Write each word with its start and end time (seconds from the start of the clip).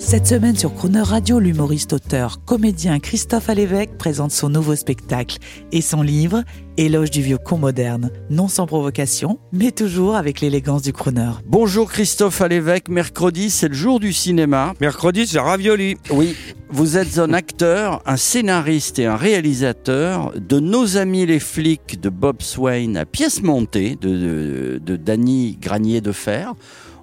Cette 0.00 0.26
semaine 0.26 0.56
sur 0.56 0.74
Croner 0.74 1.02
Radio, 1.02 1.38
l'humoriste, 1.38 1.92
auteur, 1.92 2.42
comédien 2.46 2.98
Christophe 3.00 3.50
Alévèque 3.50 3.98
présente 3.98 4.32
son 4.32 4.48
nouveau 4.48 4.74
spectacle 4.74 5.36
et 5.72 5.82
son 5.82 6.00
livre 6.00 6.42
Éloge 6.78 7.10
du 7.10 7.20
vieux 7.20 7.36
con 7.36 7.58
moderne, 7.58 8.10
non 8.30 8.48
sans 8.48 8.66
provocation, 8.66 9.38
mais 9.52 9.70
toujours 9.70 10.16
avec 10.16 10.40
l'élégance 10.40 10.80
du 10.80 10.94
crooner. 10.94 11.30
Bonjour 11.44 11.92
Christophe 11.92 12.40
Alévèque, 12.40 12.88
mercredi 12.88 13.50
c'est 13.50 13.68
le 13.68 13.74
jour 13.74 14.00
du 14.00 14.14
cinéma. 14.14 14.72
Mercredi, 14.80 15.26
c'est 15.26 15.38
ravioli. 15.38 15.98
Oui, 16.10 16.34
vous 16.70 16.96
êtes 16.96 17.18
un 17.18 17.34
acteur, 17.34 18.02
un 18.06 18.16
scénariste 18.16 18.98
et 18.98 19.06
un 19.06 19.16
réalisateur 19.16 20.32
de 20.34 20.60
Nos 20.60 20.96
amis 20.96 21.26
les 21.26 21.40
flics 21.40 22.00
de 22.00 22.08
Bob 22.08 22.40
Swain 22.40 22.94
à 22.94 23.04
pièce 23.04 23.42
montée 23.42 23.96
de, 24.00 24.08
de, 24.08 24.80
de 24.82 24.96
Danny 24.96 25.58
Granier 25.60 26.00
de 26.00 26.12
Fer. 26.12 26.54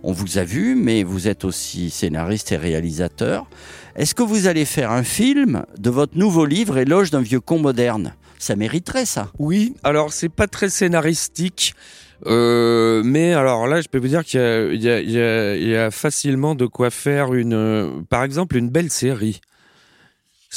On 0.03 0.11
vous 0.11 0.37
a 0.37 0.43
vu, 0.43 0.75
mais 0.75 1.03
vous 1.03 1.27
êtes 1.27 1.43
aussi 1.45 1.89
scénariste 1.89 2.51
et 2.51 2.57
réalisateur. 2.57 3.47
Est-ce 3.95 4.13
que 4.13 4.23
vous 4.23 4.47
allez 4.47 4.65
faire 4.65 4.91
un 4.91 5.03
film 5.03 5.65
de 5.77 5.89
votre 5.89 6.17
nouveau 6.17 6.45
livre 6.45 6.77
Éloge 6.77 7.11
d'un 7.11 7.21
vieux 7.21 7.39
con 7.39 7.59
moderne? 7.59 8.13
Ça 8.37 8.55
mériterait 8.55 9.05
ça. 9.05 9.31
Oui, 9.39 9.73
alors 9.83 10.13
c'est 10.13 10.29
pas 10.29 10.47
très 10.47 10.69
scénaristique. 10.69 11.73
euh, 12.25 13.01
mais 13.03 13.33
alors 13.33 13.67
là, 13.67 13.81
je 13.81 13.87
peux 13.87 13.97
vous 13.97 14.07
dire 14.07 14.23
qu'il 14.23 14.39
y 14.73 14.85
y, 14.85 15.75
a, 15.75 15.91
facilement 15.91 16.55
de 16.55 16.65
quoi 16.65 16.89
faire 16.89 17.33
une, 17.33 18.05
par 18.09 18.23
exemple, 18.23 18.57
une 18.57 18.69
belle 18.69 18.91
série. 18.91 19.41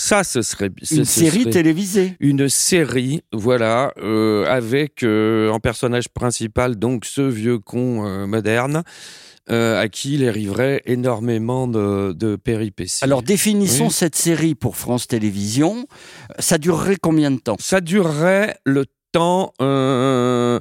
Ça, 0.02 0.24
ce 0.24 0.40
serait 0.40 0.70
ce- 0.82 0.94
Une 0.94 1.04
ce 1.04 1.20
série 1.20 1.40
serait 1.42 1.50
télévisée. 1.50 2.16
Une 2.20 2.48
série, 2.48 3.20
voilà, 3.32 3.92
euh, 3.98 4.46
avec 4.46 5.02
euh, 5.02 5.50
en 5.50 5.60
personnage 5.60 6.08
principal 6.08 6.76
donc 6.76 7.04
ce 7.04 7.20
vieux 7.20 7.58
con 7.58 8.06
euh, 8.06 8.26
moderne 8.26 8.82
euh, 9.50 9.78
à 9.78 9.88
qui 9.88 10.14
il 10.14 10.26
arriverait 10.26 10.80
énormément 10.86 11.68
de, 11.68 12.12
de 12.12 12.36
péripéties. 12.36 13.02
Alors 13.04 13.22
définissons 13.22 13.86
Oui. 13.86 13.90
cette 13.92 14.16
série 14.16 14.54
pour 14.54 14.76
France 14.76 15.06
Télévisions. 15.06 15.86
Ça 16.38 16.56
durerait 16.56 16.96
combien 17.00 17.30
de 17.30 17.38
temps? 17.38 17.56
Ça 17.58 17.80
durerait 17.82 18.56
le 18.64 18.86
temps, 19.12 19.52
euh, 19.60 20.60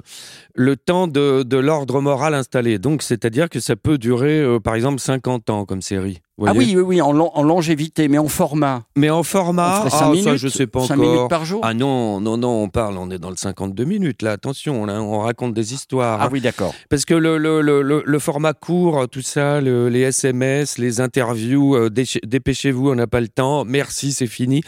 le 0.56 0.76
temps 0.76 1.08
de, 1.08 1.44
de 1.44 1.58
l'ordre 1.58 2.02
moral 2.02 2.34
installé. 2.34 2.80
Donc, 2.80 3.04
c'est-à-dire 3.04 3.48
que 3.48 3.60
ça 3.60 3.76
peut 3.76 3.98
durer, 4.00 4.40
euh, 4.42 4.60
par 4.60 4.74
exemple, 4.76 5.00
50 5.00 5.50
ans 5.52 5.66
comme 5.66 5.82
série. 5.84 6.18
Ah 6.48 6.54
oui, 6.56 6.74
oui, 6.76 6.82
oui, 6.82 7.02
en, 7.02 7.12
long- 7.12 7.32
en 7.34 7.44
longévité, 7.44 8.08
mais 8.08 8.18
en 8.18 8.28
format. 8.28 8.84
Mais 8.96 9.10
en 9.10 9.20
On 9.20 9.24
format, 9.24 9.78
ferait 9.80 9.90
ah, 9.94 9.98
5 9.98 10.00
ça, 10.00 10.12
minutes, 10.12 10.36
je 10.38 10.48
sais 10.48 10.68
pas 10.68 10.82
cinq 10.86 10.96
encore. 11.00 11.12
minutes 11.14 11.30
par 11.30 11.46
jour 11.46 11.60
Ah 11.64 11.74
non, 11.74 12.20
non, 12.22 12.38
non, 12.38 12.64
on 12.64 12.70
parle, 12.70 12.98
on 12.98 13.10
est 13.12 13.20
dans 13.20 13.30
le 13.30 13.36
52 13.36 13.84
minutes, 13.84 14.22
là, 14.22 14.32
attention, 14.32 14.86
là, 14.86 15.02
on 15.02 15.20
raconte 15.20 15.54
des 15.54 15.74
histoires. 15.74 16.20
Ah 16.22 16.30
oui, 16.32 16.42
d'accord. 16.42 16.74
Parce 16.90 17.06
que 17.06 17.14
le, 17.14 17.38
le, 17.38 17.62
le, 18.06 18.20
format 18.20 18.54
court, 18.54 19.08
tout 19.10 19.22
ça, 19.22 19.62
le- 19.62 19.90
les 19.90 20.02
SMS, 20.02 20.78
les 20.78 21.02
interviews, 21.02 21.76
euh, 21.76 21.90
dépêchez-vous, 22.24 22.90
on 22.92 22.96
n'a 22.96 23.08
pas 23.08 23.22
le 23.22 23.28
temps, 23.28 23.66
merci, 23.66 24.12
c'est 24.14 24.28
fini. 24.28 24.62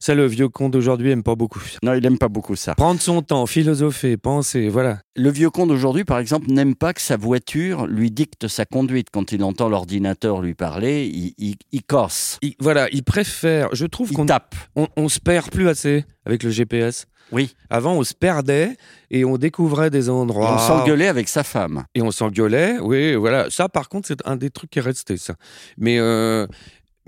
Ça, 0.00 0.14
le 0.14 0.26
vieux 0.26 0.48
con 0.48 0.68
d'aujourd'hui 0.68 1.10
aime 1.10 1.22
pas 1.22 1.34
beaucoup. 1.34 1.60
Non, 1.82 1.94
il 1.94 2.04
aime 2.06 2.18
pas 2.18 2.28
beaucoup 2.28 2.56
ça. 2.56 2.74
Prendre 2.74 3.00
son 3.00 3.22
temps, 3.22 3.46
philosopher, 3.46 4.16
penser, 4.16 4.68
voilà. 4.68 4.98
Le 5.16 5.30
vieux 5.30 5.50
con 5.50 5.66
d'aujourd'hui, 5.66 6.04
par 6.04 6.18
exemple, 6.18 6.46
n'aime 6.50 6.74
pas 6.74 6.92
que 6.92 7.00
sa 7.00 7.16
voiture 7.16 7.86
lui 7.86 8.10
dicte 8.10 8.48
sa 8.48 8.64
conduite. 8.66 9.08
Quand 9.12 9.32
il 9.32 9.42
entend 9.42 9.68
l'ordinateur 9.68 10.42
lui 10.42 10.54
parler, 10.54 11.10
il, 11.16 11.34
il, 11.38 11.56
il 11.72 11.82
casse, 11.82 12.38
Il- 12.42 12.54
voilà, 12.60 12.88
il 12.92 13.02
préfère. 13.02 13.68
Je 13.72 13.86
trouve 13.86 14.12
qu'on 14.12 14.26
tape. 14.26 14.54
on, 14.76 14.86
on 14.96 15.08
se 15.08 15.18
perd 15.20 15.50
plus 15.50 15.68
assez 15.68 16.04
avec 16.24 16.42
le 16.42 16.50
GPS. 16.50 17.06
Oui. 17.32 17.54
Avant, 17.70 17.94
on 17.94 18.04
se 18.04 18.14
perdait 18.14 18.76
et 19.10 19.24
on 19.24 19.36
découvrait 19.36 19.90
des 19.90 20.06
Et 20.06 20.10
endroits. 20.10 20.54
on 20.54 20.58
s'engueulait 20.58 21.08
avec 21.08 21.28
sa 21.28 21.42
femme. 21.42 21.84
Et 21.96 22.02
on 22.02 22.12
s'engueulait. 22.12 22.78
Oui, 22.80 23.14
voilà. 23.16 23.50
Ça, 23.50 23.68
par 23.68 23.88
contre, 23.88 24.06
c'est 24.06 24.24
un 24.26 24.36
des 24.36 24.50
trucs 24.50 24.70
qui 24.70 24.78
est 24.78 24.82
resté, 24.82 25.16
ça. 25.16 25.34
Mais. 25.76 25.98
euh, 25.98 26.46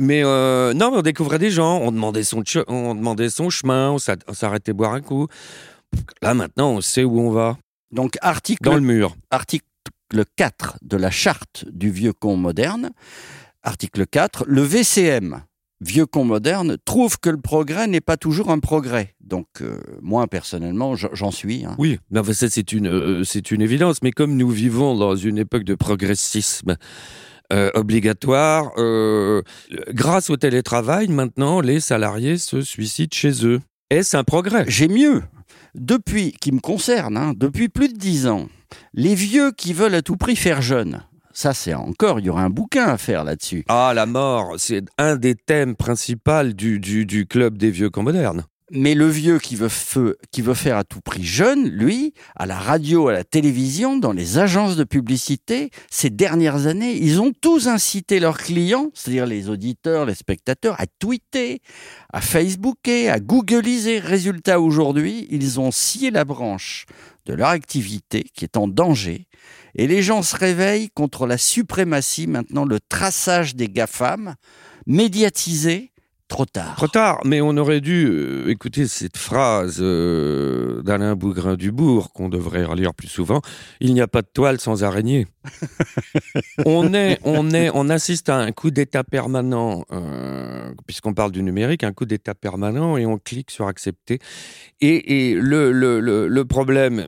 mais 0.00 0.22
euh, 0.24 0.74
non, 0.74 0.92
mais 0.92 0.98
on 0.98 1.02
découvrait 1.02 1.40
des 1.40 1.50
gens, 1.50 1.78
on 1.78 1.90
demandait 1.90 2.22
son, 2.22 2.44
on 2.68 2.94
demandait 2.94 3.30
son 3.30 3.50
chemin, 3.50 3.90
on 3.90 3.98
s'arrêtait 3.98 4.72
boire 4.72 4.92
un 4.94 5.00
coup. 5.00 5.26
Là, 6.22 6.34
maintenant, 6.34 6.70
on 6.70 6.80
sait 6.80 7.02
où 7.02 7.18
on 7.20 7.30
va. 7.32 7.58
Donc, 7.90 8.16
article, 8.20 8.62
Dans 8.62 8.74
le 8.76 8.80
mur. 8.80 9.16
article 9.32 9.64
4 10.36 10.78
de 10.82 10.96
la 10.96 11.10
charte 11.10 11.64
du 11.72 11.90
vieux 11.90 12.12
con 12.12 12.36
moderne. 12.36 12.90
Article 13.62 14.06
4. 14.06 14.44
Le 14.46 14.62
VCM, 14.62 15.42
vieux 15.80 16.06
con 16.06 16.24
moderne, 16.24 16.76
trouve 16.84 17.18
que 17.18 17.30
le 17.30 17.40
progrès 17.40 17.86
n'est 17.86 18.00
pas 18.00 18.16
toujours 18.16 18.50
un 18.50 18.58
progrès. 18.58 19.14
Donc, 19.20 19.46
euh, 19.60 19.78
moi, 20.00 20.26
personnellement, 20.26 20.94
j'en 20.96 21.30
suis. 21.30 21.64
hein. 21.64 21.74
Oui, 21.78 21.98
non, 22.10 22.22
mais 22.26 22.34
ça 22.34 22.48
c'est 22.48 22.72
une, 22.72 22.86
euh, 22.88 23.24
c'est 23.24 23.50
une 23.50 23.60
évidence. 23.62 24.02
Mais 24.02 24.10
comme 24.10 24.36
nous 24.36 24.50
vivons 24.50 24.96
dans 24.96 25.16
une 25.16 25.38
époque 25.38 25.64
de 25.64 25.74
progressisme 25.74 26.76
euh, 27.52 27.70
obligatoire, 27.74 28.72
euh, 28.78 29.42
grâce 29.90 30.30
au 30.30 30.36
télétravail, 30.36 31.08
maintenant, 31.08 31.60
les 31.60 31.80
salariés 31.80 32.38
se 32.38 32.60
suicident 32.62 33.14
chez 33.14 33.46
eux. 33.46 33.60
Est-ce 33.90 34.16
un 34.16 34.24
progrès? 34.24 34.64
J'ai 34.68 34.88
mieux. 34.88 35.22
Depuis, 35.74 36.32
qui 36.32 36.52
me 36.52 36.60
concerne, 36.60 37.16
hein, 37.16 37.32
depuis 37.36 37.68
plus 37.68 37.88
de 37.88 37.96
dix 37.96 38.26
ans, 38.26 38.48
les 38.94 39.14
vieux 39.14 39.52
qui 39.52 39.72
veulent 39.72 39.94
à 39.94 40.02
tout 40.02 40.16
prix 40.16 40.36
faire 40.36 40.60
jeune, 40.60 41.02
ça 41.38 41.54
c'est 41.54 41.72
encore, 41.72 42.18
il 42.18 42.26
y 42.26 42.30
aurait 42.30 42.42
un 42.42 42.50
bouquin 42.50 42.86
à 42.86 42.98
faire 42.98 43.22
là-dessus. 43.22 43.64
Ah, 43.68 43.92
la 43.94 44.06
mort, 44.06 44.54
c'est 44.58 44.82
un 44.98 45.14
des 45.14 45.36
thèmes 45.36 45.76
principaux 45.76 46.52
du, 46.52 46.80
du, 46.80 47.06
du 47.06 47.26
club 47.26 47.56
des 47.56 47.70
vieux 47.70 47.90
camps 47.90 48.02
modernes. 48.02 48.44
Mais 48.70 48.94
le 48.94 49.08
vieux 49.08 49.38
qui 49.38 49.56
veut, 49.56 49.68
faire 49.68 50.76
à 50.76 50.84
tout 50.84 51.00
prix 51.00 51.24
jeune, 51.24 51.68
lui, 51.68 52.12
à 52.36 52.44
la 52.44 52.58
radio, 52.58 53.08
à 53.08 53.12
la 53.12 53.24
télévision, 53.24 53.96
dans 53.96 54.12
les 54.12 54.36
agences 54.36 54.76
de 54.76 54.84
publicité, 54.84 55.70
ces 55.90 56.10
dernières 56.10 56.66
années, 56.66 56.94
ils 56.94 57.20
ont 57.20 57.32
tous 57.32 57.66
incité 57.66 58.20
leurs 58.20 58.36
clients, 58.36 58.90
c'est-à-dire 58.92 59.24
les 59.24 59.48
auditeurs, 59.48 60.04
les 60.04 60.14
spectateurs, 60.14 60.78
à 60.78 60.86
tweeter, 60.86 61.62
à 62.12 62.20
facebooker, 62.20 63.10
à 63.10 63.20
googliser. 63.20 64.00
Résultat, 64.00 64.60
aujourd'hui, 64.60 65.26
ils 65.30 65.58
ont 65.58 65.70
scié 65.70 66.10
la 66.10 66.26
branche 66.26 66.84
de 67.24 67.32
leur 67.32 67.48
activité 67.48 68.24
qui 68.34 68.44
est 68.44 68.58
en 68.58 68.68
danger. 68.68 69.28
Et 69.76 69.86
les 69.86 70.02
gens 70.02 70.22
se 70.22 70.36
réveillent 70.36 70.90
contre 70.90 71.26
la 71.26 71.38
suprématie, 71.38 72.26
maintenant 72.26 72.66
le 72.66 72.80
traçage 72.80 73.54
des 73.54 73.68
GAFAM, 73.68 74.34
médiatisé, 74.86 75.92
trop 76.28 76.44
tard. 76.44 76.76
Trop 76.76 76.88
tard, 76.88 77.20
mais 77.24 77.40
on 77.40 77.56
aurait 77.56 77.80
dû 77.80 78.06
euh, 78.06 78.48
écouter 78.48 78.86
cette 78.86 79.16
phrase 79.16 79.78
euh, 79.80 80.82
d'Alain 80.82 81.16
Bougrain-Dubourg 81.16 82.12
qu'on 82.12 82.28
devrait 82.28 82.64
relire 82.64 82.94
plus 82.94 83.08
souvent. 83.08 83.40
Il 83.80 83.94
n'y 83.94 84.00
a 84.00 84.06
pas 84.06 84.22
de 84.22 84.28
toile 84.32 84.60
sans 84.60 84.84
araignée. 84.84 85.26
on 86.66 86.92
est, 86.94 87.18
on 87.24 87.50
est, 87.50 87.70
on 87.74 87.88
assiste 87.88 88.28
à 88.28 88.36
un 88.36 88.52
coup 88.52 88.70
d'état 88.70 89.04
permanent, 89.04 89.84
euh, 89.90 90.72
puisqu'on 90.86 91.14
parle 91.14 91.32
du 91.32 91.42
numérique, 91.42 91.82
un 91.82 91.92
coup 91.92 92.04
d'état 92.04 92.34
permanent, 92.34 92.96
et 92.96 93.06
on 93.06 93.18
clique 93.18 93.50
sur 93.50 93.66
accepter. 93.66 94.18
Et, 94.80 95.30
et 95.30 95.34
le, 95.34 95.72
le, 95.72 95.98
le, 96.00 96.28
le 96.28 96.44
problème, 96.44 97.06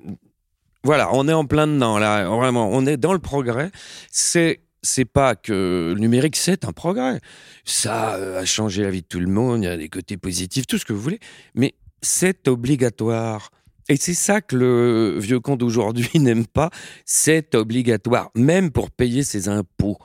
voilà, 0.83 1.11
on 1.13 1.29
est 1.29 1.33
en 1.35 1.45
plein 1.45 1.67
dedans 1.67 1.99
là, 1.99 2.25
vraiment, 2.29 2.71
on 2.73 2.87
est 2.87 2.97
dans 2.97 3.13
le 3.13 3.19
progrès. 3.19 3.71
C'est 4.11 4.61
c'est 4.83 5.05
pas 5.05 5.35
que 5.35 5.93
le 5.95 6.01
numérique, 6.01 6.37
c'est 6.37 6.65
un 6.65 6.73
progrès. 6.73 7.21
Ça 7.65 8.15
euh, 8.15 8.41
a 8.41 8.45
changé 8.45 8.83
la 8.83 8.91
vie 8.91 9.03
de 9.03 9.07
tout 9.07 9.21
le 9.21 9.27
monde, 9.27 9.63
il 9.63 9.67
y 9.67 9.69
a 9.69 9.77
des 9.77 9.89
côtés 9.89 10.17
positifs, 10.17 10.67
tout 10.67 10.79
ce 10.79 10.85
que 10.85 10.93
vous 10.93 11.01
voulez, 11.01 11.21
mais 11.55 11.75
c'est 12.03 12.49
obligatoire. 12.49 13.51
Et 13.89 13.97
c'est 13.97 14.15
ça 14.15 14.41
que 14.41 14.57
le 14.57 15.19
vieux 15.19 15.41
con 15.41 15.57
d'aujourd'hui 15.57 16.09
n'aime 16.15 16.47
pas, 16.47 16.71
c'est 17.05 17.55
obligatoire, 17.55 18.31
même 18.35 18.71
pour 18.71 18.91
payer 18.91 19.25
ses 19.25 19.49
impôts 19.49 19.99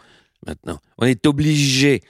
maintenant. 0.45 0.79
On 0.97 1.05
est 1.05 1.25
obligé 1.25 2.01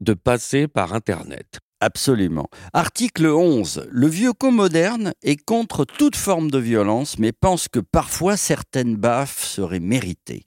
de 0.00 0.14
passer 0.14 0.66
par 0.66 0.94
Internet. 0.94 1.58
Absolument. 1.82 2.48
Article 2.74 3.26
11. 3.26 3.88
Le 3.90 4.06
vieux 4.06 4.34
con 4.34 4.52
moderne 4.52 5.14
est 5.22 5.42
contre 5.42 5.86
toute 5.86 6.14
forme 6.14 6.50
de 6.50 6.58
violence, 6.58 7.18
mais 7.18 7.32
pense 7.32 7.68
que 7.68 7.80
parfois 7.80 8.36
certaines 8.36 8.96
baffes 8.96 9.42
seraient 9.42 9.80
méritées. 9.80 10.44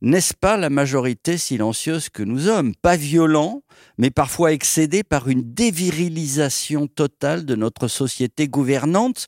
N'est-ce 0.00 0.32
pas 0.32 0.56
la 0.56 0.70
majorité 0.70 1.36
silencieuse 1.38 2.08
que 2.08 2.22
nous 2.22 2.40
sommes? 2.40 2.72
Pas 2.76 2.96
violents, 2.96 3.62
mais 3.98 4.10
parfois 4.10 4.52
excédés 4.52 5.02
par 5.02 5.28
une 5.28 5.54
dévirilisation 5.54 6.86
totale 6.86 7.44
de 7.44 7.56
notre 7.56 7.88
société 7.88 8.46
gouvernante 8.46 9.26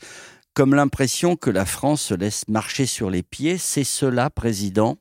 comme 0.61 0.75
l'impression 0.75 1.37
que 1.37 1.49
la 1.49 1.65
France 1.65 2.03
se 2.03 2.13
laisse 2.13 2.47
marcher 2.47 2.85
sur 2.85 3.09
les 3.09 3.23
pieds. 3.23 3.57
C'est 3.57 3.83
cela, 3.83 4.29
président 4.29 4.99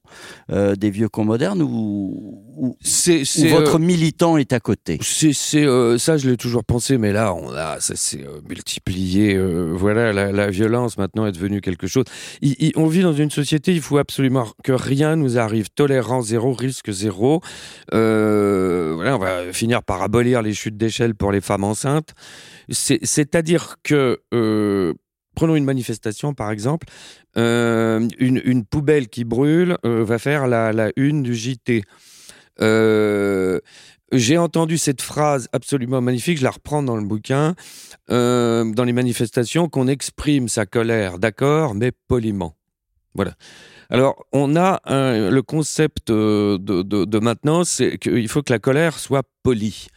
euh, 0.54 0.78
des 0.78 0.90
vieux 0.90 1.10
cons 1.10 1.26
modernes, 1.26 1.62
ou, 1.62 2.48
votre 3.50 3.76
euh, 3.76 3.78
militant 3.78 4.38
est 4.38 4.54
à 4.54 4.62
côté? 4.62 5.00
C'est, 5.02 5.34
euh, 5.66 5.98
ça, 5.98 6.16
je 6.16 6.30
l'ai 6.30 6.38
toujours 6.38 6.64
pensé, 6.64 6.98
mais 6.98 7.12
là, 7.12 7.34
on 7.34 7.52
a, 7.54 7.82
ça 7.82 7.98
s'est 7.98 8.24
multiplié. 8.48 9.38
voilà, 9.74 10.14
la, 10.14 10.32
la 10.32 10.50
violence 10.50 10.98
maintenant 10.98 11.26
est 11.26 11.34
devenue 11.34 11.60
quelque 11.60 11.88
chose. 11.88 12.06
Il- 12.42 12.56
il- 12.60 12.72
on 12.78 12.88
vit 12.88 13.02
dans 13.02 13.12
une 13.12 13.30
société, 13.30 13.74
il 13.74 13.82
faut 13.82 13.98
absolument 13.98 14.48
que 14.64 14.72
rien 14.72 15.18
nous 15.18 15.38
arrive. 15.38 15.68
Tolérance 15.76 16.28
zéro, 16.28 16.54
risque 16.54 16.90
zéro. 16.92 17.42
Voilà, 17.92 19.18
on 19.18 19.20
va 19.20 19.52
finir 19.52 19.84
par 19.84 20.02
abolir 20.04 20.42
les 20.42 20.54
chutes 20.54 20.78
d'échelle 20.78 21.16
pour 21.16 21.34
les 21.34 21.42
femmes 21.42 21.66
enceintes. 21.66 22.14
C'est, 22.70 23.00
c'est-à-dire 23.04 23.76
que, 23.84 24.22
euh, 24.34 24.94
prenons 25.36 25.56
une 25.56 25.66
manifestation 25.66 26.34
par 26.34 26.52
exemple, 26.52 26.88
euh, 27.38 28.08
une, 28.20 28.66
poubelle 28.66 29.08
qui 29.08 29.24
brûle 29.24 29.78
euh, 29.86 30.04
va 30.04 30.20
faire 30.20 30.48
la, 30.48 30.92
une 30.96 31.24
du 31.24 31.36
JT. 31.36 31.84
Euh, 32.62 33.60
j'ai 34.12 34.38
entendu 34.38 34.78
cette 34.78 35.02
phrase 35.02 35.48
absolument 35.54 36.02
magnifique, 36.02 36.40
je 36.40 36.44
la 36.44 36.50
reprends 36.50 36.82
dans 36.82 36.98
le 36.98 37.06
bouquin, 37.06 37.54
dans 38.10 38.84
les 38.86 38.94
manifestations, 38.94 39.70
qu'on 39.70 39.88
exprime 39.88 40.48
sa 40.48 40.66
colère, 40.66 41.20
d'accord, 41.20 41.76
mais 41.76 41.92
poliment. 42.08 42.56
Voilà. 43.14 43.34
Alors, 43.92 44.26
on 44.32 44.56
a 44.56 44.82
le 44.88 45.42
concept 45.42 46.08
de, 46.12 46.58
de- 46.58 47.06
de 47.06 47.20
maintenant, 47.20 47.64
c'est 47.64 48.00
qu'il 48.00 48.28
faut 48.28 48.42
que 48.42 48.52
la 48.52 48.58
colère 48.58 48.98
soit 48.98 49.24
polie. 49.44 49.90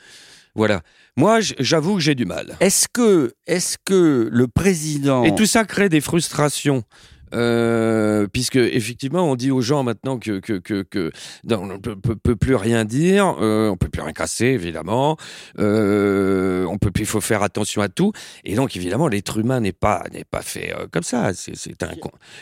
Voilà. 0.54 0.82
Moi, 1.16 1.40
j'avoue 1.58 1.94
que 1.94 2.00
j'ai 2.00 2.14
du 2.14 2.25
mal. 2.26 2.56
Est-ce 2.60 2.87
que, 2.93 3.32
est-ce 3.46 3.78
que 3.84 4.28
le 4.31 4.49
président 4.49 5.25
Et 5.25 5.34
tout 5.34 5.46
ça 5.46 5.64
crée 5.64 5.88
des 5.88 6.00
frustrations. 6.00 6.84
Euh, 7.32 8.26
puisque 8.32 8.56
effectivement, 8.56 9.31
on 9.31 9.37
dit 9.37 9.50
aux 9.50 9.61
gens 9.62 9.82
maintenant 9.82 10.19
que 10.19 10.40
que 10.40 10.55
que, 10.58 10.82
que 10.82 11.11
non, 11.44 11.62
on 11.62 11.67
ne 11.67 11.76
peut, 11.79 11.96
peut- 11.96 12.17
peut 12.17 12.37
plus 12.37 12.55
rien 12.56 12.84
dire, 12.84 13.37
euh, 13.40 13.69
on 13.70 13.76
peut 13.76 13.88
plus 13.88 14.02
rien 14.02 14.12
casser 14.12 14.46
évidemment, 14.46 15.17
euh, 15.58 16.64
on 16.67 16.79
peut 16.79 16.90
plus, 16.90 17.02
il 17.05 17.06
faut 17.06 17.20
faire 17.20 17.43
attention 17.43 17.82
à 17.82 17.88
tout, 17.88 18.12
et 18.44 18.55
donc 18.55 18.76
évidemment 18.76 19.08
l'être 19.08 19.38
humain 19.38 19.61
n'est 19.61 19.73
pas 19.73 20.05
n'est 20.12 20.25
pas 20.25 20.43
fait 20.43 20.75
euh, 20.76 20.87
comme 20.90 21.02
ça. 21.02 21.32
C'est 21.34 21.56
c'est 21.56 21.82
un 21.82 21.93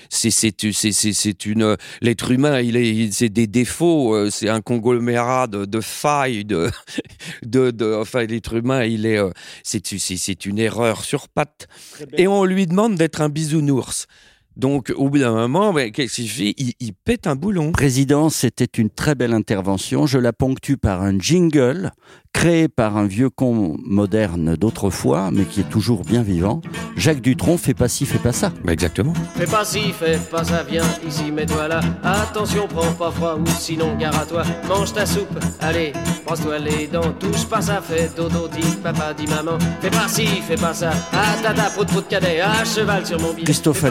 c'est 0.08 0.30
c'est 0.30 0.52
c'est 0.92 0.92
c'est 0.92 1.46
une 1.46 1.76
l'être 2.00 2.30
humain 2.30 2.60
il 2.60 2.76
est 2.76 3.12
c'est 3.12 3.28
des 3.28 3.46
défauts, 3.46 4.28
c'est 4.30 4.48
un 4.48 4.60
conglomérat 4.60 5.46
de, 5.46 5.64
de 5.64 5.80
failles 5.80 6.44
de 6.44 6.70
de, 7.44 7.70
de 7.70 7.94
enfin 7.94 8.24
l'être 8.24 8.54
humain 8.54 8.84
il 8.84 9.06
est 9.06 9.18
c'est 9.62 9.86
c'est 9.86 10.16
c'est 10.16 10.46
une 10.46 10.58
erreur 10.58 11.04
sur 11.04 11.28
pattes 11.28 11.68
et 12.16 12.26
on 12.28 12.44
lui 12.44 12.66
demande 12.66 12.96
d'être 12.96 13.20
un 13.20 13.28
bisounours. 13.28 14.06
Donc, 14.56 14.92
au 14.96 15.08
bout 15.08 15.18
d'un 15.18 15.32
moment, 15.32 15.72
qu'est-ce 15.72 16.16
qu'il 16.16 16.28
fait? 16.28 16.54
Il, 16.58 16.72
il 16.80 16.92
pète 16.92 17.26
un 17.26 17.36
boulon. 17.36 17.72
Président, 17.72 18.28
c'était 18.30 18.68
une 18.80 18.90
très 18.90 19.14
belle 19.14 19.32
intervention. 19.32 20.06
Je 20.06 20.18
la 20.18 20.32
ponctue 20.32 20.76
par 20.76 21.02
un 21.02 21.18
jingle 21.18 21.92
créé 22.32 22.68
par 22.68 22.96
un 22.96 23.06
vieux 23.06 23.30
con 23.30 23.76
moderne 23.84 24.56
d'autrefois, 24.56 25.30
mais 25.32 25.44
qui 25.44 25.60
est 25.60 25.68
toujours 25.68 26.02
bien 26.04 26.22
vivant. 26.22 26.60
Jacques 26.96 27.20
Dutronc, 27.20 27.56
fais 27.58 27.74
pas 27.74 27.88
ci, 27.88 28.06
fais 28.06 28.18
pas 28.18 28.32
ça. 28.32 28.52
Ben, 28.64 28.72
exactement. 28.72 29.12
Fais 29.34 29.46
pas 29.46 29.64
ci, 29.64 29.92
fais 29.92 30.16
pas 30.30 30.44
ça, 30.44 30.62
viens 30.68 30.84
ici, 31.06 31.32
mets-toi 31.32 31.68
là. 31.68 31.80
Attention, 32.02 32.68
prends 32.68 32.92
pas 32.92 33.10
froid 33.10 33.36
ou 33.36 33.46
sinon 33.46 33.96
gare 33.96 34.18
à 34.18 34.26
toi. 34.26 34.42
Mange 34.68 34.92
ta 34.92 35.06
soupe, 35.06 35.38
allez, 35.60 35.92
brosse-toi 36.24 36.58
les 36.58 36.86
dents. 36.86 37.12
Touche 37.18 37.46
pas 37.46 37.62
ça, 37.62 37.80
fais 37.80 38.08
dodo, 38.16 38.48
dis 38.48 38.76
papa, 38.82 39.12
dis 39.12 39.26
maman. 39.26 39.58
Fais 39.80 39.90
pas 39.90 40.08
ci, 40.08 40.26
fais 40.26 40.56
pas 40.56 40.74
ça. 40.74 40.92
Ah 41.12 41.34
tata, 41.42 41.64
prout 41.70 41.88
prout 41.88 42.06
cadet, 42.08 42.40
à 42.40 42.64
cheval 42.64 43.04
sur 43.06 43.20
mon 43.20 43.32
billet. 43.32 43.44
Christophe 43.44 43.80
Fais 43.80 43.90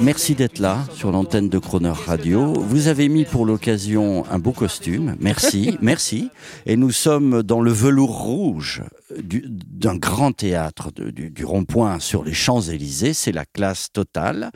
merci 0.00 0.34
d'être 0.34 0.58
là 0.58 0.78
sur 0.92 1.10
l'antenne 1.10 1.48
de 1.48 1.58
Croner 1.58 1.92
Radio. 2.06 2.52
Vous 2.52 2.88
avez 2.88 3.08
mis 3.08 3.24
pour 3.24 3.46
l'occasion 3.46 4.24
un 4.30 4.38
beau 4.38 4.52
costume. 4.52 5.16
Merci, 5.20 5.78
merci. 5.82 6.30
Et 6.66 6.76
nous 6.76 6.90
sommes 6.90 7.42
dans 7.42 7.60
le 7.60 7.70
velours 7.70 8.22
rouge 8.22 8.82
du- 9.16 9.44
d'un 9.48 9.96
grand 9.96 10.32
théâtre 10.32 10.90
de- 10.94 11.10
du, 11.10 11.30
du 11.30 11.44
rond-point 11.44 11.98
sur 12.00 12.24
les 12.24 12.32
Champs-Élysées. 12.34 13.12
C'est 13.14 13.32
la 13.32 13.44
classe 13.44 13.88
totale. 13.92 14.50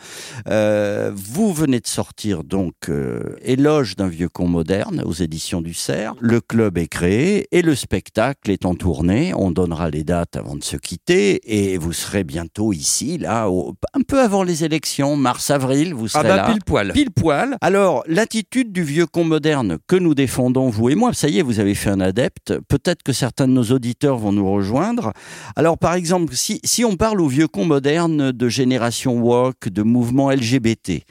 Euh, 0.48 1.12
vous 1.14 1.52
venez 1.52 1.80
de 1.80 1.86
sortir 1.86 2.44
donc 2.44 2.74
euh, 2.88 3.36
Éloge 3.42 3.96
d'un 3.96 4.08
vieux 4.08 4.28
con 4.28 4.46
moderne 4.48 5.02
aux 5.04 5.12
éditions 5.12 5.60
du 5.60 5.74
Cerf. 5.74 6.14
Le 6.20 6.40
club 6.40 6.78
est 6.78 6.88
créé 6.88 7.46
et 7.52 7.62
le 7.62 7.74
spectacle 7.74 8.50
est 8.50 8.64
en 8.66 8.74
tournée. 8.74 9.32
On 9.34 9.50
donnera 9.50 9.90
les 9.90 10.04
dates 10.04 10.36
avant 10.36 10.56
de 10.56 10.64
se 10.64 10.76
quitter 10.76 11.40
et 11.72 11.78
vous 11.78 11.92
serez 11.92 12.24
bientôt 12.24 12.72
ici, 12.72 13.18
là, 13.18 13.48
au- 13.50 13.74
un 13.94 14.00
peu 14.02 14.20
avant 14.20 14.42
les 14.42 14.64
élections, 14.64 15.16
mars-avril, 15.16 15.94
vous 15.94 16.06
Ah 16.14 16.20
serez 16.20 16.28
bah 16.28 16.36
là. 16.36 16.46
pile 16.52 16.62
poil. 16.64 16.92
Pile 16.92 17.10
poil. 17.10 17.56
Alors, 17.60 18.02
l'attitude 18.06 18.72
du 18.72 18.82
vieux 18.82 19.06
con 19.06 19.24
moderne 19.24 19.78
que 19.86 19.96
nous 19.96 20.14
défendons, 20.14 20.68
vous 20.70 20.90
et 20.90 20.94
moi, 20.94 21.12
ça 21.12 21.28
y 21.28 21.38
est, 21.38 21.42
vous 21.42 21.60
avez 21.60 21.74
fait 21.74 21.90
un 21.90 22.00
adepte. 22.00 22.54
Peut-être 22.68 23.02
que 23.02 23.12
certains 23.12 23.46
de 23.48 23.52
nos 23.52 23.64
auditeurs 23.64 24.16
vont 24.18 24.32
nous 24.32 24.41
rejoindre. 24.42 25.12
Alors, 25.56 25.78
par 25.78 25.94
exemple, 25.94 26.34
si, 26.34 26.60
si 26.64 26.84
on 26.84 26.96
parle 26.96 27.20
au 27.20 27.28
vieux 27.28 27.48
con 27.48 27.64
moderne 27.64 28.32
de 28.32 28.48
génération 28.48 29.18
woke, 29.18 29.68
de 29.68 29.82
mouvement 29.82 30.30
LGBT, 30.30 31.02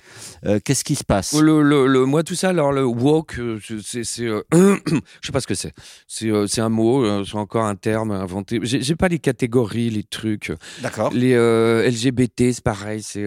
euh, 0.45 0.59
qu'est-ce 0.63 0.83
qui 0.83 0.95
se 0.95 1.03
passe? 1.03 1.33
Le, 1.39 1.61
le, 1.61 1.87
le- 1.87 2.05
moi, 2.05 2.23
tout 2.23 2.35
ça, 2.35 2.49
alors 2.49 2.71
le 2.71 2.85
woke, 2.85 3.39
euh, 3.39 3.59
c'est. 3.83 4.03
c'est, 4.03 4.25
euh, 4.25 4.41
je 4.53 5.25
sais 5.25 5.31
pas 5.31 5.41
ce 5.41 5.47
que 5.47 5.55
c'est. 5.55 5.71
C'est 6.07 6.29
euh, 6.29 6.47
c'est 6.47 6.61
un 6.61 6.69
mot, 6.69 7.23
c'est 7.25 7.35
encore 7.35 7.65
un 7.65 7.75
terme 7.75 8.11
inventé. 8.11 8.59
J'ai 8.63 8.81
j'ai 8.81 8.95
pas 8.95 9.07
les 9.07 9.19
catégories, 9.19 9.89
les 9.89 10.03
trucs. 10.03 10.51
D'accord. 10.81 11.11
Les 11.13 11.33
LGBT, 11.35 12.51
c'est 12.53 12.63
pareil, 12.63 13.01
c'est 13.03 13.25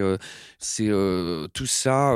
c'est 0.59 0.89
tout 1.53 1.65
ça. 1.65 2.13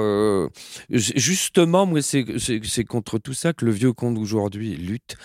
justement, 0.89 1.86
moi, 1.86 2.01
c'est 2.01 2.25
c'est 2.38 2.83
contre 2.83 3.18
tout 3.19 3.33
ça 3.33 3.53
que 3.53 3.65
le 3.65 3.71
vieux 3.71 3.94
con 3.94 4.12
d'aujourd'hui 4.12 4.75
lutte. 4.75 5.15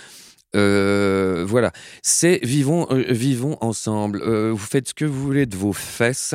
Euh, 0.54 1.44
voilà, 1.46 1.72
c'est 2.02 2.40
vivons 2.42 2.86
euh, 2.90 3.04
vivons 3.08 3.56
ensemble. 3.60 4.20
Euh, 4.22 4.50
vous 4.52 4.58
faites 4.58 4.88
ce 4.88 4.94
que 4.94 5.04
vous 5.04 5.22
voulez 5.22 5.46
de 5.46 5.56
vos 5.56 5.72
fesses, 5.72 6.34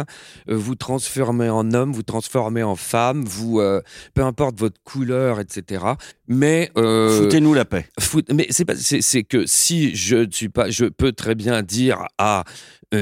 euh, 0.50 0.56
vous 0.56 0.76
transformez 0.76 1.50
en 1.50 1.74
homme, 1.74 1.94
vous 1.94 2.04
transformez 2.04 2.64
en 2.64 2.76
femme, 2.76 3.24
vous 3.26 3.60
euh, 3.60 3.82
peu 4.14 4.24
importe 4.24 4.60
votre 4.60 4.78
couleur, 4.84 5.40
etc. 5.40 5.84
Mais 6.28 6.72
euh, 6.78 7.24
Foutez-nous 7.24 7.54
la 7.54 7.66
paix. 7.66 7.86
fout- 8.00 8.32
mais 8.34 8.48
c'est 8.50 8.66
pas 8.66 8.76
c'est 8.76 9.24
que 9.24 9.46
si 9.46 9.96
je 9.96 10.18
ne 10.18 10.32
suis 10.32 10.50
pas 10.50 10.70
je 10.70 10.86
peux 10.86 11.12
très 11.12 11.36
bien 11.36 11.62
dire 11.64 12.06
à 12.18 12.44
un 12.92 12.96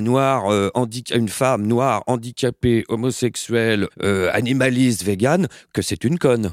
noir 0.00 0.50
euh, 0.52 0.70
une 1.14 1.28
femme 1.28 1.66
noire 1.66 2.02
handicapée 2.06 2.84
homosexuelle 2.88 3.88
euh, 4.02 4.30
animaliste 4.32 5.04
végane 5.04 5.48
que 5.72 5.82
c'est 5.82 6.04
une 6.04 6.18
conne 6.18 6.52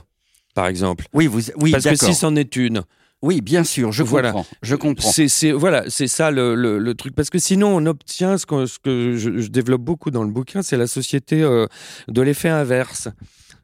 par 0.57 0.67
exemple 0.67 1.05
Oui, 1.13 1.27
vous, 1.27 1.39
oui, 1.61 1.71
parce 1.71 1.85
que 1.85 1.95
si 1.95 2.13
c'en 2.15 2.35
est 2.35 2.55
une 2.55 2.81
Oui, 3.21 3.41
bien 3.41 3.63
sûr, 3.63 3.91
je 3.91 4.01
Voilà. 4.03 4.31
comprends. 4.31 4.47
Je 4.63 4.75
comprends. 4.75 5.11
c'est 5.11 5.51
voilà 5.51 5.83
c'est 5.87 6.07
ça 6.07 6.31
le, 6.31 6.55
le, 6.55 6.79
le 6.79 6.93
truc 6.95 7.13
parce 7.15 7.29
que 7.29 7.39
sinon 7.39 7.69
on 7.77 7.85
obtient 7.85 8.37
ce 8.39 8.45
que, 8.47 8.65
ce 8.65 8.79
que 8.79 9.15
je, 9.17 9.37
je 9.39 9.47
développe 9.49 9.81
beaucoup 9.83 10.09
dans 10.11 10.23
le 10.23 10.31
bouquin 10.31 10.61
c'est 10.63 10.77
la 10.77 10.87
société 10.87 11.41
euh, 11.43 11.67
de 12.07 12.21
l'effet 12.23 12.49
inverse 12.49 13.07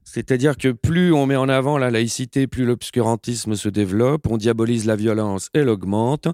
c'est-à-dire 0.05 0.57
que 0.57 0.69
plus 0.71 1.11
on 1.13 1.25
met 1.25 1.35
en 1.37 1.49
avant 1.49 1.79
la 1.79 1.89
laïcité, 1.89 2.45
plus 2.45 2.65
l'obscurantisme 2.65 3.55
se 3.55 3.67
développe, 3.69 4.27
on 4.29 4.37
diabolise 4.37 4.85
la 4.85 4.95
violence, 4.95 5.49
elle 5.55 5.69
augmente, 5.69 6.27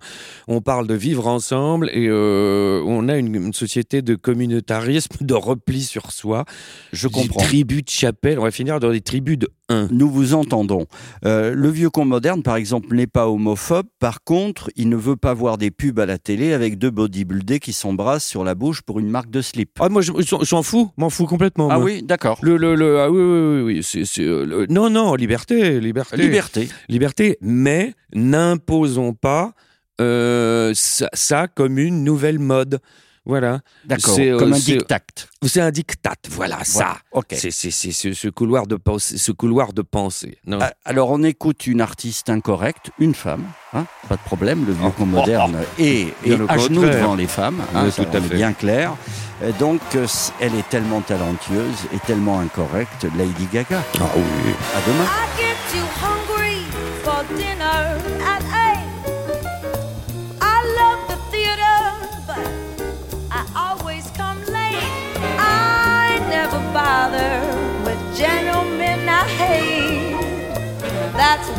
on 0.50 0.60
parle 0.60 0.86
de 0.88 0.96
vivre 0.96 1.28
ensemble 1.28 1.90
et 1.94 2.08
euh, 2.10 2.84
on 2.86 3.08
a 3.08 3.16
une, 3.16 3.34
une 3.36 3.54
société 3.54 4.02
de 4.02 4.16
communautarisme, 4.16 5.16
de 5.22 5.34
repli 5.34 5.82
sur 5.84 6.12
soi, 6.12 6.44
Je 6.92 7.08
des 7.08 7.14
comprends. 7.14 7.40
tribus 7.46 7.84
de 7.86 7.90
chapelle, 7.90 8.38
on 8.40 8.44
va 8.44 8.52
finir 8.52 8.82
dans 8.82 8.92
des 8.92 9.00
tribus 9.02 9.38
de 9.38 9.48
un. 9.70 9.88
Nous 9.92 10.10
vous 10.10 10.34
entendons. 10.34 10.86
Euh, 11.26 11.54
le 11.56 11.70
vieux 11.70 11.90
con 11.90 12.06
moderne, 12.06 12.44
par 12.44 12.56
exemple, 12.56 12.94
n'est 12.96 13.08
pas 13.08 13.28
homophobe. 13.30 13.86
Par 14.00 14.24
contre, 14.24 14.70
il 14.76 14.90
ne 14.90 14.96
veut 14.96 15.16
pas 15.16 15.34
voir 15.34 15.58
des 15.58 15.72
pubs 15.72 16.00
à 16.00 16.06
la 16.06 16.18
télé 16.18 16.54
avec 16.54 16.78
deux 16.78 16.90
bodybuildés 16.92 17.60
qui 17.60 17.72
s'embrassent 17.74 18.26
sur 18.28 18.44
la 18.44 18.56
bouche 18.56 18.82
pour 18.82 19.00
une 19.00 19.10
marque 19.10 19.30
de 19.30 19.42
slip. 19.42 19.72
Ah 19.80 19.90
moi 19.90 20.02
je, 20.02 20.12
je- 20.20 20.44
je 20.44 20.56
m'en 20.56 20.64
fous, 20.64 20.92
m'en 20.98 21.10
fous 21.10 21.26
complètement. 21.26 21.70
Ah 21.72 21.76
moi. 21.76 21.86
oui, 21.86 22.04
d'accord. 22.04 22.40
Le, 22.42 22.58
le, 22.58 22.76
le, 22.76 23.00
ah 23.00 23.10
oui, 23.12 23.22
oui, 23.22 23.62
oui, 23.64 23.82
oui, 24.18 24.24
euh, 24.26 24.46
le- 24.46 24.66
non, 24.70 24.90
non, 24.90 25.16
liberté, 25.16 25.80
liberté. 25.80 26.18
Liberté. 26.18 26.70
Liberté, 26.90 27.38
mais 27.42 27.94
n'imposons 28.14 29.14
pas 29.14 29.54
euh, 30.02 30.72
ça, 30.76 31.10
ça 31.14 31.48
comme 31.48 31.78
une 31.78 32.04
nouvelle 32.04 32.40
mode. 32.40 32.80
Voilà. 33.30 33.60
D'accord. 33.86 34.16
C'est, 34.16 34.30
euh, 34.32 34.40
Comme 34.40 34.54
un 34.54 34.56
c'est- 34.60 34.78
dictat. 34.78 35.00
C'est 35.46 35.62
un 35.62 35.70
dictat, 35.70 36.16
voilà, 36.32 36.64
ça. 36.64 36.74
Voilà. 36.80 36.98
Ok. 37.12 37.28
C'est, 37.38 37.52
c'est, 37.52 37.70
c'est 37.70 37.92
ce, 37.92 38.12
ce 38.14 38.28
couloir 38.28 38.66
de 38.66 38.76
pensée, 38.76 39.20
ce 39.20 39.32
couloir 39.32 39.72
de 39.72 39.84
pensée. 39.84 40.40
Non? 40.48 40.58
Ah, 40.60 40.74
Alors, 40.84 41.12
on 41.12 41.22
écoute 41.24 41.68
une 41.68 41.80
artiste 41.80 42.32
incorrecte, 42.32 42.90
une 42.98 43.14
femme, 43.14 43.44
hein, 43.74 43.86
pas 44.10 44.16
de 44.16 44.22
problème, 44.22 44.66
le 44.66 44.74
vieux 44.74 44.90
con 44.98 45.06
moderne 45.06 45.58
est, 45.78 46.08
est 46.26 46.36
Bien 46.36 46.42
au 46.42 46.50
à 46.50 46.58
genoux 46.58 46.82
devant 46.82 47.14
les 47.14 47.28
femmes, 47.28 47.62
hein, 47.76 47.84
Oui, 47.86 47.92
ça, 47.92 48.04
tout 48.04 48.18
à 48.18 48.20
fait. 48.20 48.36
bien 48.36 48.52
clair. 48.54 48.96
Euh, 49.44 49.52
Donc, 49.60 49.80
euh, 49.96 50.08
elle 50.42 50.56
est 50.56 50.68
tellement 50.68 51.02
talentueuse 51.02 51.78
et 51.94 52.00
tellement 52.00 52.40
incorrecte, 52.40 53.06
Lady 53.16 53.48
Gaga. 53.54 53.84
Ah 54.02 54.06
oui. 54.16 54.54
À 54.76 54.82
demain. 54.90 55.06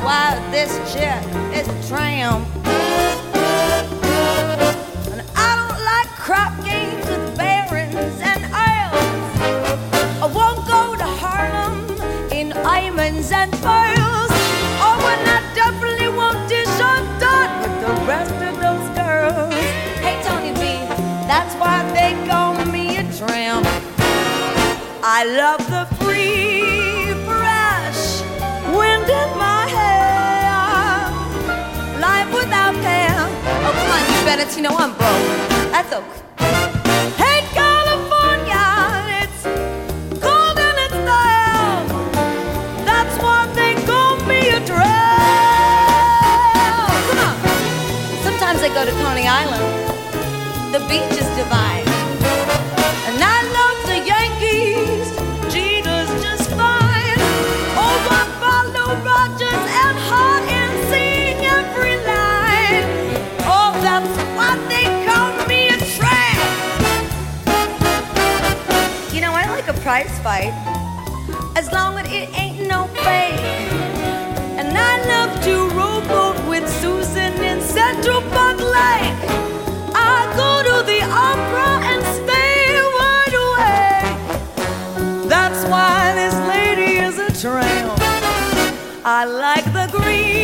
Why 0.03 0.39
this 0.51 0.73
chick 0.93 1.23
is 1.55 1.69
a 1.69 1.89
tramp. 1.89 2.47
And 5.13 5.23
I 5.37 5.51
don't 5.61 5.81
like 5.85 6.09
crap 6.17 6.53
games 6.65 7.07
with 7.07 7.37
barons 7.37 8.21
and 8.21 8.43
earls. 8.45 9.23
I 10.23 10.27
won't 10.35 10.67
go 10.67 10.97
to 10.97 11.09
Harlem 11.23 11.77
in 12.33 12.51
diamonds 12.51 13.31
and 13.33 13.53
pearls. 13.53 14.33
Oh, 14.83 15.01
and 15.13 15.25
I 15.29 15.41
definitely 15.55 16.09
won't 16.09 16.49
dish 16.49 16.81
on 16.81 17.03
dot 17.21 17.51
with 17.63 17.77
the 17.85 17.93
rest 18.07 18.39
of 18.49 18.55
those 18.65 18.87
girls. 18.97 19.55
Hey, 20.01 20.17
Tony 20.25 20.53
B, 20.55 20.63
that's 21.29 21.55
why 21.57 21.85
they 21.93 22.13
call 22.27 22.55
me 22.67 22.97
a 22.97 23.05
tramp. 23.19 23.67
I 25.03 25.25
love 25.25 25.70
you 34.61 34.69
know 34.69 34.77
I'm 34.77 34.91
broke. 34.91 35.73
That's 35.73 35.91
okay. 35.91 36.30
Prize 70.01 70.19
fight. 70.21 70.53
As 71.57 71.71
long 71.73 71.99
as 71.99 72.07
it 72.07 72.29
ain't 72.39 72.69
no 72.69 72.87
fake. 73.05 73.41
And 74.59 74.77
I 74.77 74.95
love 75.07 75.43
to 75.45 75.69
rowboat 75.77 76.49
with 76.49 76.69
Susan 76.81 77.33
in 77.43 77.61
Central 77.61 78.23
Park 78.33 78.59
Lake. 78.59 79.21
I 79.95 80.33
go 80.37 80.63
to 80.69 80.77
the 80.87 81.03
opera 81.03 81.71
and 81.91 82.03
stay 82.19 82.81
wide 82.99 83.37
awake. 83.47 85.29
That's 85.29 85.65
why 85.69 86.15
this 86.15 86.37
lady 86.49 86.99
is 86.99 87.19
a 87.19 87.31
tramp. 87.41 87.99
I 89.05 89.25
like 89.25 89.65
the 89.73 89.89
green 89.97 90.40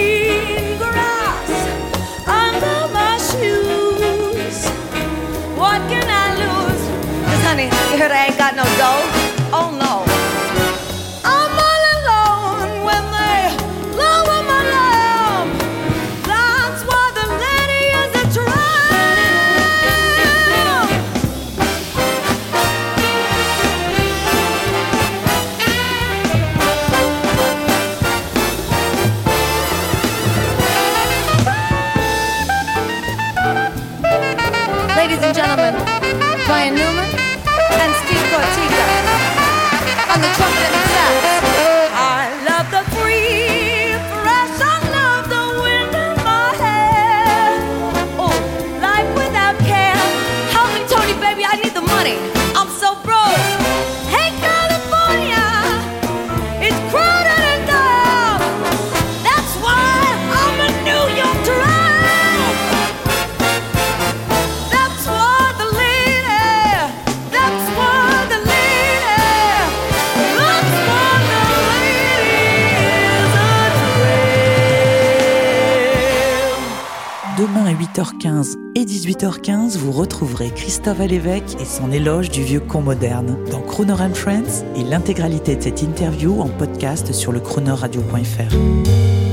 à 77.66 77.72
8h15 77.72 78.54
et 78.76 78.84
18h15, 78.84 79.76
vous 79.76 79.90
retrouverez 79.90 80.50
Christophe 80.50 81.00
Alévèque 81.00 81.56
et 81.60 81.64
son 81.64 81.90
éloge 81.90 82.30
du 82.30 82.44
vieux 82.44 82.60
con 82.60 82.80
moderne 82.80 83.36
dans 83.50 83.60
Crooner 83.60 84.00
and 84.00 84.14
Friends 84.14 84.64
et 84.76 84.84
l'intégralité 84.84 85.56
de 85.56 85.62
cette 85.62 85.82
interview 85.82 86.40
en 86.40 86.48
podcast 86.48 87.12
sur 87.12 87.32
le 87.32 87.40
croonerradio.fr. 87.40 89.25